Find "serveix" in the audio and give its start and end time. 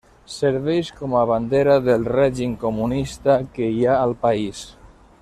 0.35-0.87